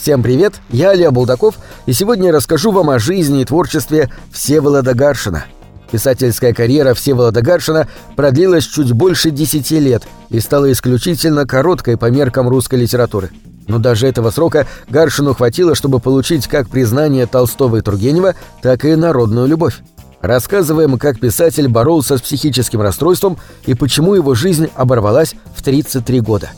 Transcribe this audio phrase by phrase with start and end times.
[0.00, 4.94] Всем привет, я Илья Булдаков, и сегодня я расскажу вам о жизни и творчестве Всеволода
[4.94, 5.44] Гаршина.
[5.90, 7.86] Писательская карьера Всеволода Гаршина
[8.16, 13.30] продлилась чуть больше десяти лет и стала исключительно короткой по меркам русской литературы.
[13.68, 18.94] Но даже этого срока Гаршину хватило, чтобы получить как признание Толстого и Тургенева, так и
[18.94, 19.80] народную любовь.
[20.20, 26.50] Рассказываем, как писатель боролся с психическим расстройством и почему его жизнь оборвалась в 33 года.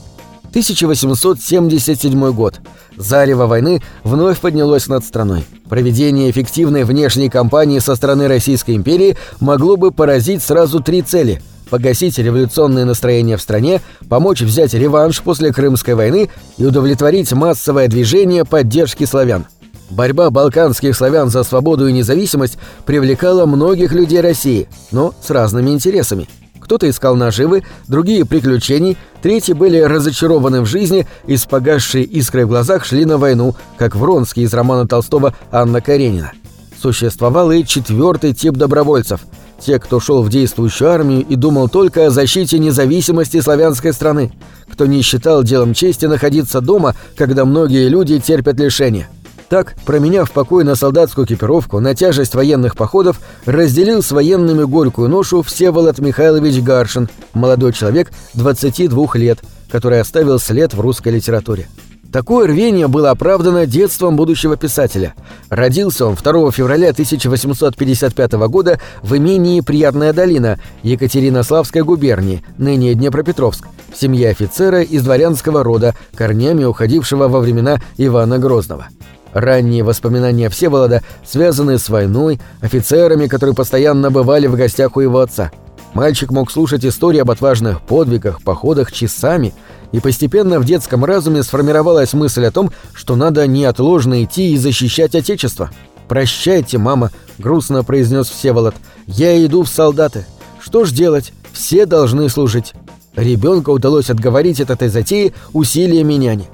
[0.59, 2.61] 1877 год.
[2.97, 5.45] Зарево войны вновь поднялось над страной.
[5.69, 11.41] Проведение эффективной внешней кампании со стороны Российской империи могло бы поразить сразу три цели–
[11.71, 18.47] погасить революционные настроения в стране, помочь взять реванш после Крымской войны и удовлетворить массовое движение
[18.47, 19.47] поддержки славян.
[19.91, 26.27] Борьба балканских славян за свободу и независимость привлекала многих людей России, но с разными интересами–
[26.69, 32.49] кто-то искал наживы, другие— приключений, третьи были разочарованы в жизни и с погасшей искрой в
[32.49, 36.33] глазах шли на войну, как Вронский из романа Толстого «Анна Каренина».
[36.79, 39.23] Существовал и четвертый тип добровольцев—
[39.65, 44.31] те, кто шел в действующую армию и думал только о защите независимости славянской страны,
[44.71, 49.09] кто не считал делом чести находиться дома, когда многие люди терпят лишения—
[49.49, 55.43] так, променяв покой на солдатскую экипировку, на тяжесть военных походов, разделил с военными горькую ношу
[55.43, 59.39] Всеволод Михайлович Гаршин, молодой человек 22 лет,
[59.71, 61.69] который оставил след в русской литературе.
[62.13, 65.15] Такое рвение было оправдано детством будущего писателя.
[65.51, 74.01] Родился он 2 февраля 1855 года в имении Приятная долина Екатеринославской губернии, ныне Днепропетровск, в
[74.01, 78.89] семье офицера из дворянского рода, корнями уходившего во времена Ивана Грозного.
[79.33, 85.51] Ранние воспоминания Всеволода связаны с войной, офицерами, которые постоянно бывали в гостях у его отца.
[85.95, 89.55] Мальчик мог слушать истории об отважных подвигах, походах часами,
[89.93, 95.15] и постепенно в детском разуме сформировалась мысль о том, что надо неотложно идти и защищать
[95.15, 95.71] Отечество.
[96.09, 98.75] «Прощайте, мама»,— грустно произнес Всеволод,—
[99.07, 100.27] «я иду в солдаты.
[100.59, 101.33] Что ж делать?
[101.53, 102.73] Все должны служить».
[103.17, 106.47] Ребенка удалось отговорить от этой затеи усилиями няни.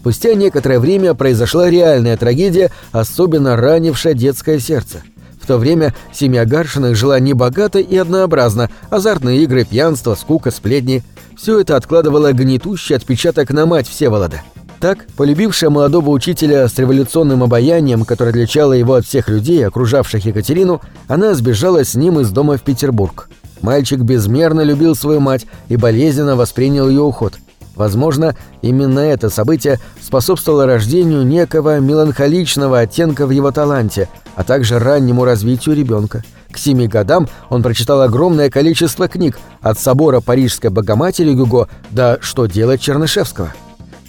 [0.00, 5.02] Спустя некоторое время произошла реальная трагедия, особенно ранившая детское сердце.
[5.38, 11.02] В то время семья Гаршиных жила небогато и однообразно, азартные игры, пьянство, скука, сплетни.
[11.36, 14.40] Все это откладывало гнетущий отпечаток на мать Всеволода.
[14.80, 20.80] Так, полюбившая молодого учителя с революционным обаянием, которое отличало его от всех людей, окружавших Екатерину,
[21.08, 23.28] она сбежала с ним из дома в Петербург.
[23.60, 27.34] Мальчик безмерно любил свою мать и болезненно воспринял ее уход–
[27.80, 35.24] Возможно, именно это событие способствовало рождению некого меланхоличного оттенка в его таланте, а также раннему
[35.24, 36.22] развитию ребенка.
[36.52, 42.44] К семи годам он прочитал огромное количество книг, от собора Парижской Богоматери Гюго до «Что
[42.44, 43.50] делать Чернышевского».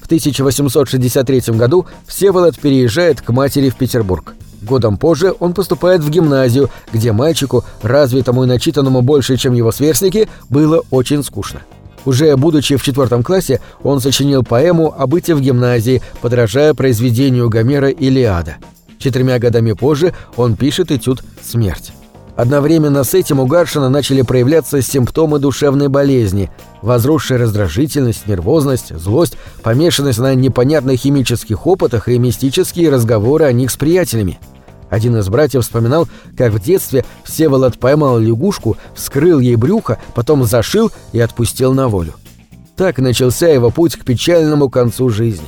[0.02, 4.34] В 1863 году Всеволод переезжает к матери в Петербург.
[4.64, 10.28] Годом позже он поступает в гимназию, где мальчику, развитому и начитанному больше, чем его сверстники,
[10.50, 11.62] было очень скучно.
[12.06, 17.90] Уже будучи в четвертом классе, он сочинил поэму о быте в гимназии, подражая произведению Гомера
[17.90, 18.56] «Илиада».
[18.98, 21.92] Четырьмя годами позже он пишет этюд «Смерть».
[22.36, 26.50] Одновременно с этим у Гаршина начали проявляться симптомы душевной болезни,
[26.82, 33.78] возросшая раздражительность, нервозность, злость, помешанность на непонятных химических опытах и мистические разговоры о них с
[33.78, 34.40] приятелями–
[34.92, 36.08] один из братьев вспоминал,
[36.38, 42.14] как в детстве Всеволод поймал лягушку, вскрыл ей брюхо, потом зашил и отпустил на волю.
[42.76, 45.48] Так начался его путь к печальному концу жизни.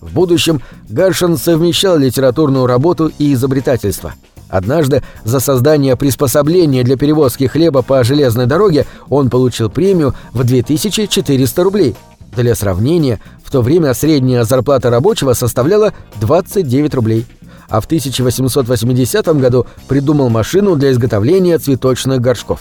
[0.00, 4.14] В будущем Гаршин совмещал литературную работу и изобретательство.
[4.48, 11.64] Однажды за создание приспособления для перевозки хлеба по железной дороге он получил премию в 2400
[11.64, 11.96] рублей.
[12.36, 17.26] Для сравнения, в то время средняя зарплата рабочего составляла 29 рублей–
[17.68, 22.60] а в 1880 году придумал машину для изготовления цветочных горшков.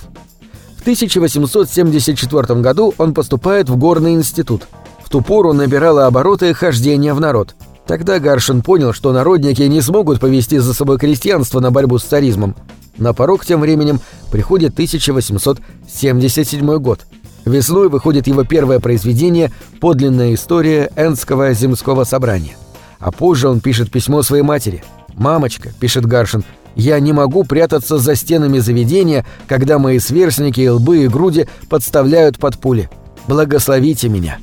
[0.78, 4.64] В 1874 году он поступает в Горный институт.
[5.04, 7.56] В ту пору набирало обороты хождение в народ.
[7.88, 12.56] Тогда Гаршин понял, что народники не смогут повести за собой крестьянство на борьбу с царизмом.
[12.98, 14.00] На порог тем временем
[14.32, 17.02] приходит 1877 год.
[17.46, 19.52] Весной выходит его первое произведение
[19.82, 22.56] «Подлинная история Энского земского собрания».
[23.04, 24.82] А позже он пишет письмо своей матери.
[25.16, 26.46] «Мамочка»,— пишет Гаршин,—
[26.76, 32.58] «я не могу прятаться за стенами заведения, когда мои сверстники, лбы и груди подставляют под
[32.58, 32.90] пули.
[33.28, 34.38] Благословите меня».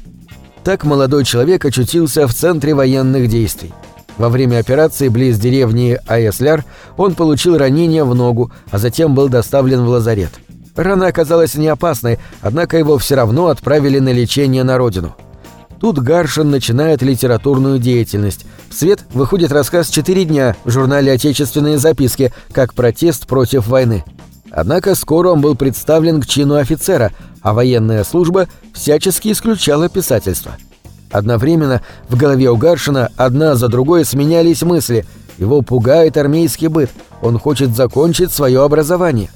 [0.62, 3.72] Так молодой человек очутился в центре военных действий.
[4.18, 6.66] Во время операции близ деревни Аесляр
[6.98, 10.32] он получил ранение в ногу, а затем был доставлен в лазарет.
[10.76, 15.16] Рана оказалась не опасной, однако его все равно отправили на лечение на родину.
[15.80, 18.44] Тут Гаршин начинает литературную деятельность.
[18.68, 24.04] В свет выходит рассказ «Четыре дня» в журнале «Отечественные записки» как протест против войны.
[24.50, 30.52] Однако скоро он был представлен к чину офицера, а военная служба всячески исключала писательство.
[31.10, 35.06] Одновременно в голове у Гаршина одна за другой сменялись мысли.
[35.38, 36.90] Его пугает армейский быт,
[37.22, 39.30] он хочет закончить свое образование.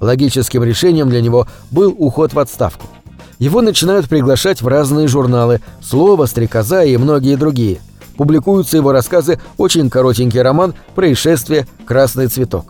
[0.00, 2.86] Логическим решением для него был уход в отставку.
[3.40, 7.80] Его начинают приглашать в разные журналы «Слово», «Стрекоза» и многие другие.
[8.18, 12.66] Публикуются его рассказы «Очень коротенький роман», «Происшествие», «Красный цветок».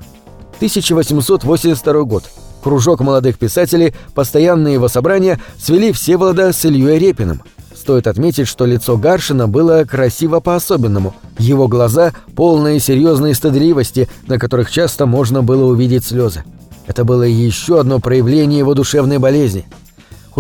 [0.59, 2.23] 1882 год.
[2.63, 7.43] Кружок молодых писателей, постоянные его собрания свели Всеволода с Ильей Репиным.
[7.75, 11.17] Стоит отметить, что лицо Гаршина было красиво по-особенному.
[11.39, 16.45] Его глаза полные серьезной стыдливости, на которых часто можно было увидеть слезы.
[16.87, 19.67] Это было еще одно проявление его душевной болезни–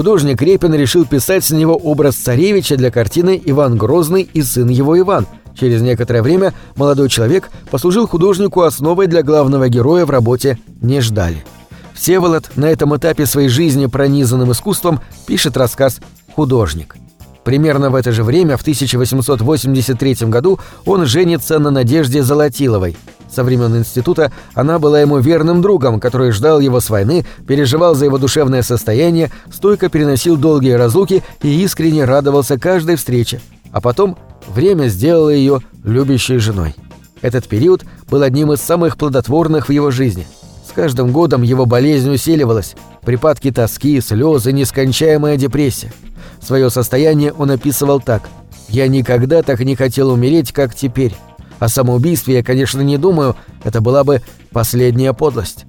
[0.01, 4.99] художник Репин решил писать с него образ царевича для картины «Иван Грозный и сын его
[4.99, 5.27] Иван».
[5.55, 11.45] Через некоторое время молодой человек послужил художнику основой для главного героя в работе «Не ждали».
[11.93, 16.01] Всеволод на этом этапе своей жизни, пронизанным искусством, пишет рассказ
[16.35, 16.97] «Художник».
[17.45, 22.97] Примерно в это же время, в 1883 году, он женится на Надежде Золотиловой–
[23.31, 28.07] со времен института она была ему верным другом, который ждал его с войны, переживал за
[28.07, 33.41] его душевное состояние, стойко переносил долгие разлуки и искренне радовался каждой встрече.
[33.73, 36.75] А потом время сделало ее любящей женой.
[37.23, 40.27] Этот период был одним из самых плодотворных в его жизни.
[40.69, 45.93] С каждым годом его болезнь усиливалась, припадки тоски, слезы, нескончаемая депрессия.
[46.41, 48.29] Свое состояние он описывал так
[48.69, 51.15] «Я никогда так не хотел умереть, как теперь».
[51.59, 55.67] О самоубийстве я, конечно, не думаю, это была бы последняя подлость.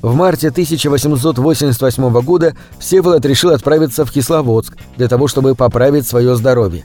[0.00, 6.84] В марте 1888 года Всеволод решил отправиться в Кисловодск для того, чтобы поправить свое здоровье.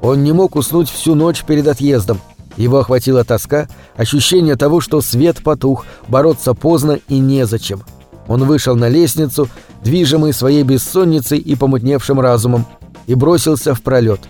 [0.00, 2.20] Он не мог уснуть всю ночь перед отъездом.
[2.56, 7.82] Его охватила тоска, ощущение того, что свет потух, бороться поздно и незачем.
[8.28, 9.48] Он вышел на лестницу,
[9.82, 12.66] движимый своей бессонницей и помутневшим разумом,
[13.06, 14.20] и бросился в пролет.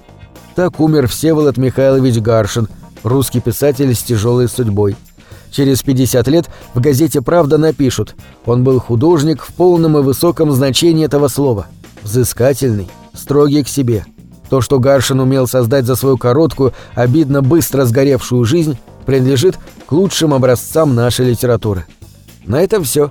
[0.54, 2.68] Так умер Всеволод Михайлович Гаршин,
[3.02, 4.96] русский писатель с тяжелой судьбой.
[5.50, 8.14] Через 50 лет в газете «Правда» напишут
[8.44, 11.66] «Он был художник в полном и высоком значении этого слова.
[12.02, 14.04] Взыскательный, строгий к себе.
[14.50, 20.34] То, что Гаршин умел создать за свою короткую, обидно быстро сгоревшую жизнь, принадлежит к лучшим
[20.34, 21.86] образцам нашей литературы.
[22.46, 23.10] На этом все.